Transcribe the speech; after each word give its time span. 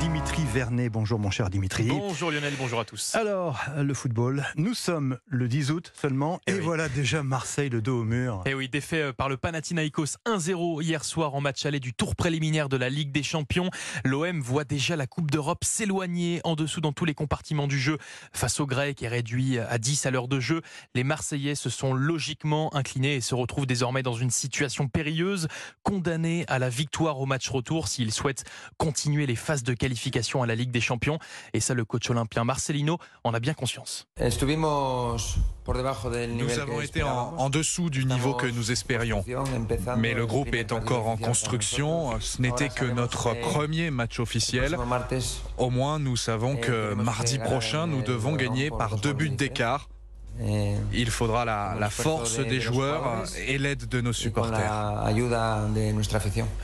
Dimitri 0.00 0.44
Vernet. 0.44 0.88
Bonjour 0.90 1.18
mon 1.18 1.30
cher 1.30 1.50
Dimitri. 1.50 1.86
Bonjour 1.88 2.30
Lionel, 2.30 2.54
bonjour 2.56 2.78
à 2.78 2.84
tous. 2.84 3.16
Alors, 3.16 3.60
le 3.76 3.92
football, 3.94 4.44
nous 4.56 4.72
sommes 4.74 5.18
le 5.26 5.48
10 5.48 5.72
août 5.72 5.92
seulement 6.00 6.38
et, 6.46 6.52
Eh 6.52 6.54
oui. 6.54 6.60
voilà 6.60 6.88
déjà 6.88 7.24
Marseille 7.24 7.68
le 7.68 7.82
dos 7.82 8.00
au 8.00 8.04
mur. 8.04 8.42
Et 8.46 8.54
oui, 8.54 8.68
défait 8.68 9.02
euh, 9.02 9.12
par 9.12 9.28
le 9.28 9.36
Panathinaikos 9.36 10.16
1-0 10.24 10.82
hier 10.84 11.04
soir 11.04 11.34
en 11.34 11.40
match 11.40 11.66
aller 11.66 11.80
du 11.80 11.94
tour 11.94 12.14
préliminaire 12.14 12.68
de 12.68 12.76
la 12.76 12.90
Ligue 12.90 13.10
des 13.10 13.24
Champions. 13.24 13.70
L'OM 14.04 14.40
voit 14.40 14.62
déjà 14.64 14.94
la 14.94 15.08
Coupe 15.08 15.32
d'Europe 15.32 15.64
s'éloigner 15.64 16.40
en 16.44 16.54
dessous 16.54 16.80
dans 16.80 16.92
tous 16.92 17.04
les 17.04 17.14
compartiments 17.14 17.66
du 17.66 17.78
jeu. 17.78 17.98
Face 18.32 18.60
aux 18.60 18.66
Grecs 18.66 19.02
et 19.02 19.08
réduit 19.08 19.58
à 19.58 19.78
10 19.78 20.06
à 20.06 20.10
l'heure 20.12 20.28
de 20.28 20.38
jeu, 20.38 20.62
les 20.94 21.02
Marseillais 21.02 21.56
se 21.56 21.70
sont 21.70 21.92
logiquement 21.92 22.72
inclinés 22.74 23.16
et 23.16 23.20
se 23.20 23.34
retrouvent 23.34 23.66
désormais 23.66 24.04
dans 24.04 24.14
une 24.14 24.30
situation 24.30 24.86
périlleuse, 24.86 25.48
condamnés 25.82 26.44
à 26.46 26.60
la 26.60 26.68
victoire 26.68 27.18
au 27.20 27.26
match 27.26 27.48
retour 27.48 27.88
s'ils 27.88 28.12
souhaitent 28.12 28.44
continuer 28.76 29.26
les 29.26 29.34
phases 29.36 29.64
de 29.64 29.72
qualification 29.72 29.87
à 30.42 30.46
la 30.46 30.54
Ligue 30.54 30.70
des 30.70 30.80
Champions. 30.80 31.18
Et 31.52 31.60
ça, 31.60 31.74
le 31.74 31.84
coach 31.84 32.08
olympien 32.10 32.44
Marcelino 32.44 32.98
en 33.24 33.34
a 33.34 33.40
bien 33.40 33.54
conscience. 33.54 34.06
Nous 34.20 34.26
avons 36.58 36.80
été 36.80 37.02
en, 37.02 37.50
dessous 37.50 37.90
du 37.90 38.04
niveau 38.04 38.34
que 38.34 38.46
nous 38.46 38.72
espérions. 38.72 39.24
Mais 39.98 40.14
le 40.14 40.26
groupe 40.26 40.54
est 40.54 40.72
encore 40.72 41.08
en 41.08 41.16
construction. 41.16 42.18
Ce 42.20 42.40
n'était 42.40 42.68
que 42.68 42.84
notre 42.84 43.34
premier 43.34 43.90
match 43.90 44.20
officiel. 44.20 44.76
Au 45.56 45.70
moins, 45.70 45.98
nous 45.98 46.16
savons 46.16 46.56
que 46.56 46.94
mardi 46.94 47.38
prochain, 47.38 47.86
nous 47.86 48.02
devons 48.02 48.34
gagner 48.34 48.70
par 48.70 48.96
deux 48.96 49.12
buts 49.12 49.30
d'écart. 49.30 49.88
Il 50.92 51.10
faudra 51.10 51.44
la, 51.44 51.76
la 51.78 51.90
force 51.90 52.38
des 52.38 52.60
joueurs 52.60 53.24
et 53.46 53.58
l'aide 53.58 53.88
de 53.88 54.00
nos 54.00 54.12
supporters. 54.12 54.72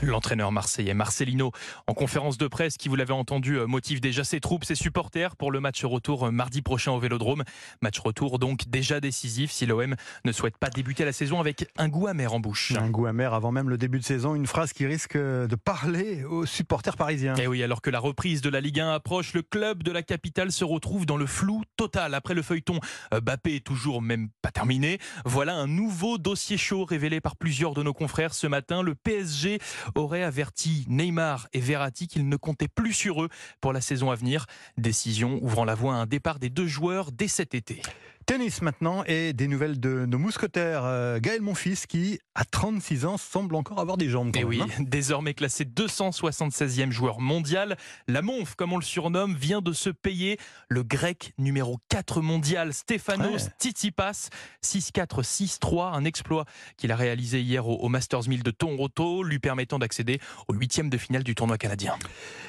L'entraîneur 0.01 0.51
marseillais 0.51 0.93
Marcelino, 0.93 1.51
en 1.87 1.93
conférence 1.93 2.37
de 2.37 2.47
presse 2.47 2.77
qui, 2.77 2.89
vous 2.89 2.95
l'avez 2.95 3.13
entendu, 3.13 3.57
euh, 3.57 3.67
motive 3.67 3.99
déjà 3.99 4.23
ses 4.23 4.39
troupes, 4.39 4.65
ses 4.65 4.75
supporters 4.75 5.35
pour 5.35 5.51
le 5.51 5.59
match 5.59 5.83
retour 5.83 6.27
euh, 6.27 6.31
mardi 6.31 6.61
prochain 6.61 6.91
au 6.91 6.99
Vélodrome. 6.99 7.43
Match 7.81 7.99
retour 7.99 8.39
donc 8.39 8.67
déjà 8.67 8.99
décisif 8.99 9.51
si 9.51 9.65
l'OM 9.65 9.95
ne 10.23 10.31
souhaite 10.31 10.57
pas 10.57 10.69
débuter 10.69 11.05
la 11.05 11.13
saison 11.13 11.39
avec 11.39 11.69
un 11.77 11.89
goût 11.89 12.07
amer 12.07 12.33
en 12.33 12.39
bouche. 12.39 12.73
Un 12.77 12.89
goût 12.89 13.05
amer 13.05 13.33
avant 13.33 13.51
même 13.51 13.69
le 13.69 13.77
début 13.77 13.99
de 13.99 14.05
saison, 14.05 14.35
une 14.35 14.47
phrase 14.47 14.73
qui 14.73 14.85
risque 14.85 15.17
de 15.17 15.55
parler 15.55 16.23
aux 16.23 16.45
supporters 16.45 16.95
parisiens. 16.95 17.35
Et 17.35 17.43
Eh 17.43 17.47
oui, 17.47 17.63
alors 17.63 17.81
que 17.81 17.89
la 17.89 17.99
reprise 17.99 18.41
de 18.41 18.49
la 18.49 18.61
Ligue 18.61 18.79
1 18.79 18.93
approche, 18.93 19.33
le 19.33 19.41
club 19.41 19.83
de 19.83 19.91
la 19.91 20.01
capitale 20.01 20.51
se 20.51 20.63
retrouve 20.63 21.05
dans 21.05 21.17
le 21.17 21.25
flou 21.25 21.63
total. 21.77 22.13
Après 22.13 22.33
le 22.33 22.41
feuilleton 22.41 22.79
euh, 23.13 23.21
Bappé 23.21 23.55
est 23.55 23.64
toujours 23.65 24.01
même 24.01 24.29
pas 24.41 24.51
terminé, 24.51 24.99
voilà 25.25 25.55
un 25.55 25.67
nouveau 25.67 26.17
dossier 26.17 26.55
chaud 26.55 26.85
révélé 26.85 27.19
par 27.19 27.35
plusieurs 27.35 27.73
de 27.73 27.83
nos 27.83 27.93
confrères 27.93 28.33
ce 28.33 28.47
matin. 28.47 28.81
Le 28.81 28.95
PSG 28.95 29.59
aurait 29.95 30.23
averti 30.23 30.85
Neymar 30.87 31.47
et 31.51 31.59
Verratti 31.59 32.07
qu'ils 32.07 32.29
ne 32.29 32.37
comptaient 32.37 32.69
plus 32.69 32.93
sur 32.93 33.23
eux 33.23 33.29
pour 33.59 33.73
la 33.73 33.81
saison 33.81 34.11
à 34.11 34.15
venir. 34.15 34.45
Décision 34.77 35.39
ouvrant 35.41 35.65
la 35.65 35.75
voie 35.75 35.95
à 35.95 35.97
un 35.97 36.05
départ 36.05 36.39
des 36.39 36.49
deux 36.49 36.67
joueurs 36.67 37.11
dès 37.11 37.27
cet 37.27 37.55
été. 37.55 37.81
Tennis 38.25 38.63
maintenant 38.63 39.03
et 39.05 39.33
des 39.33 39.47
nouvelles 39.47 39.79
de 39.79 40.05
nos 40.07 40.17
mousquetaires. 40.17 40.81
Euh, 40.83 41.19
Gaël 41.19 41.41
Monfils 41.41 41.85
qui, 41.87 42.19
à 42.33 42.43
36 42.43 43.05
ans, 43.05 43.17
semble 43.17 43.53
encore 43.55 43.79
avoir 43.79 43.97
des 43.97 44.09
jambes. 44.09 44.31
quand 44.33 44.39
Et 44.39 44.43
même, 44.43 44.49
oui, 44.49 44.61
hein. 44.61 44.67
désormais 44.79 45.35
classé 45.35 45.63
276e 45.63 46.89
joueur 46.89 47.19
mondial, 47.21 47.77
la 48.07 48.23
Monf, 48.23 48.55
comme 48.55 48.73
on 48.73 48.77
le 48.77 48.83
surnomme, 48.83 49.35
vient 49.35 49.61
de 49.61 49.73
se 49.73 49.91
payer 49.91 50.39
le 50.69 50.81
grec 50.83 51.33
numéro 51.37 51.77
4 51.89 52.21
mondial, 52.21 52.73
Stefanos 52.73 53.25
Ouais. 53.25 53.51
Tsitsipas, 53.59 54.29
6-4, 54.63 55.21
6-3, 55.23 55.93
un 55.93 56.03
exploit 56.03 56.45
qu'il 56.77 56.91
a 56.91 56.95
réalisé 56.95 57.41
hier 57.41 57.67
au, 57.67 57.75
au 57.75 57.89
Masters 57.89 58.27
1000 58.27 58.41
de 58.43 58.51
Toronto, 58.51 59.23
lui 59.23 59.37
permettant 59.39 59.77
d'accéder 59.77 60.19
au 60.47 60.53
huitième 60.53 60.89
de 60.89 60.97
finale 60.97 61.23
du 61.23 61.35
tournoi 61.35 61.57
canadien. 61.57 61.95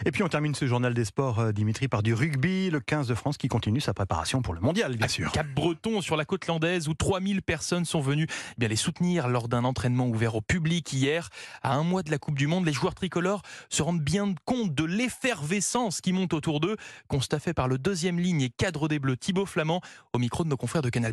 Et 0.06 0.10
puis 0.10 0.22
on 0.22 0.28
termine 0.28 0.54
ce 0.54 0.66
journal 0.66 0.94
des 0.94 1.04
sports, 1.04 1.38
euh, 1.40 1.52
Dimitri, 1.52 1.88
par 1.88 2.02
du 2.02 2.14
rugby, 2.14 2.70
le 2.70 2.80
15 2.80 3.08
de 3.08 3.14
France 3.14 3.36
qui 3.36 3.48
continue 3.48 3.80
sa 3.80 3.92
préparation 3.92 4.40
pour 4.42 4.54
le 4.54 4.60
mondial, 4.60 4.96
bien 4.96 5.08
sûr. 5.08 5.32
Cap-Breton 5.32 5.65
sur 6.00 6.16
la 6.16 6.24
côte 6.24 6.46
landaise 6.46 6.88
où 6.88 6.94
3000 6.94 7.42
personnes 7.42 7.84
sont 7.84 8.00
venues 8.00 8.26
eh 8.28 8.54
bien, 8.58 8.68
les 8.68 8.76
soutenir 8.76 9.28
lors 9.28 9.48
d'un 9.48 9.64
entraînement 9.64 10.06
ouvert 10.06 10.34
au 10.34 10.40
public 10.40 10.92
hier. 10.92 11.28
À 11.62 11.74
un 11.74 11.82
mois 11.82 12.02
de 12.02 12.10
la 12.10 12.18
Coupe 12.18 12.36
du 12.36 12.46
Monde, 12.46 12.66
les 12.66 12.72
joueurs 12.72 12.94
tricolores 12.94 13.42
se 13.68 13.82
rendent 13.82 14.00
bien 14.00 14.34
compte 14.44 14.74
de 14.74 14.84
l'effervescence 14.84 16.00
qui 16.00 16.12
monte 16.12 16.34
autour 16.34 16.60
d'eux. 16.60 16.76
Constat 17.08 17.40
fait 17.40 17.54
par 17.54 17.68
le 17.68 17.78
deuxième 17.78 18.18
ligne 18.18 18.42
et 18.42 18.50
cadre 18.50 18.88
des 18.88 18.98
Bleus 18.98 19.16
Thibaut 19.16 19.46
Flamand 19.46 19.80
au 20.12 20.18
micro 20.18 20.44
de 20.44 20.48
nos 20.48 20.56
confrères 20.56 20.82
de 20.82 20.90
Canal+. 20.90 21.12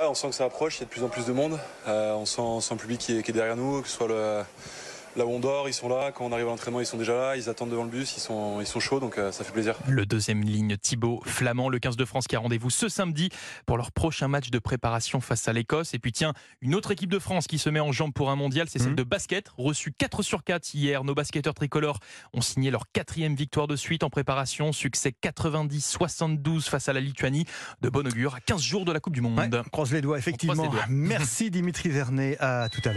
On 0.00 0.14
sent 0.14 0.28
que 0.28 0.34
ça 0.34 0.44
approche, 0.44 0.78
il 0.78 0.80
y 0.80 0.82
a 0.82 0.86
de 0.86 0.90
plus 0.90 1.02
en 1.02 1.08
plus 1.08 1.26
de 1.26 1.32
monde. 1.32 1.58
Euh, 1.86 2.14
on, 2.14 2.24
sent, 2.26 2.40
on 2.40 2.60
le 2.70 2.76
public 2.76 3.00
qui 3.00 3.12
est 3.12 3.32
derrière 3.32 3.56
nous, 3.56 3.82
que 3.82 3.88
ce 3.88 3.96
soit 3.96 4.08
le, 4.08 4.42
là 5.16 5.26
où 5.26 5.30
on 5.30 5.40
dort, 5.40 5.68
ils 5.68 5.74
sont 5.74 5.88
là. 5.88 6.12
Quand 6.12 6.24
on 6.24 6.32
arrive 6.32 6.46
à 6.46 6.50
l'entraînement, 6.50 6.80
ils 6.80 6.86
sont 6.86 6.96
déjà 6.98 7.14
là. 7.14 7.36
Ils 7.36 7.48
attendent 7.48 7.70
devant 7.70 7.84
le 7.84 7.90
bus, 7.90 8.14
ils 8.16 8.20
sont, 8.20 8.60
ils 8.60 8.66
sont 8.66 8.80
chauds, 8.80 9.00
donc 9.00 9.18
euh, 9.18 9.32
ça 9.32 9.44
fait 9.44 9.52
plaisir. 9.52 9.74
Le 9.88 10.06
deuxième 10.06 10.42
ligne 10.42 10.76
Thibaut 10.76 11.20
Flamand, 11.26 11.68
le 11.68 11.78
15 11.78 11.96
de 11.96 12.04
France 12.04 12.26
qui 12.26 12.36
a 12.36 12.38
rendez-vous 12.38 12.70
ce 12.70 12.88
samedi 12.88 13.28
pour 13.66 13.76
leur 13.76 13.92
prochain 13.92 14.28
match 14.28 14.50
de 14.50 14.58
préparation 14.58 15.20
face 15.20 15.48
à 15.48 15.52
l'Écosse. 15.52 15.94
Et 15.94 15.98
puis 15.98 16.12
tiens, 16.12 16.32
une 16.60 16.74
autre 16.74 16.90
équipe 16.90 17.10
de 17.10 17.18
France 17.18 17.46
qui 17.46 17.58
se 17.58 17.70
met 17.70 17.80
en 17.80 17.92
jambe 17.92 18.12
pour 18.12 18.30
un 18.30 18.36
mondial, 18.36 18.68
c'est 18.68 18.78
celle 18.78 18.90
Mhm. 18.90 18.96
de 18.96 19.02
basket. 19.04 19.50
Reçu 19.56 19.92
4 19.96 20.22
sur 20.22 20.44
4 20.44 20.74
hier, 20.74 21.04
nos 21.04 21.14
basketteurs 21.14 21.54
tricolores 21.54 21.98
ont 22.32 22.40
signé 22.40 22.70
leur 22.70 22.84
quatrième 22.92 23.34
victoire 23.34 23.66
de 23.66 23.76
suite 23.76 24.02
en 24.04 24.10
préparation. 24.10 24.72
Succès 24.72 25.12
90-72 25.12 26.68
face 26.68 26.88
à 26.88 26.92
la 26.92 27.00
Lituanie. 27.00 27.44
De 27.80 27.88
bon 27.88 28.06
augure 28.06 28.34
à 28.34 28.40
15 28.40 28.60
jours 28.62 28.84
de 28.84 28.92
la 28.92 29.00
Coupe 29.00 29.14
du 29.14 29.20
Monde. 29.20 29.38
Ouais, 29.38 29.48
on 29.52 29.68
croise 29.70 29.92
les 29.92 30.00
doigts, 30.00 30.18
effectivement. 30.18 30.66
doigts. 30.66 30.84
Merci 30.88 31.50
Dimitri 31.50 31.88
Vernet, 31.88 32.36
à 32.40 32.68
tout 32.68 32.80
à 32.84 32.84
l'heure. 32.84 32.88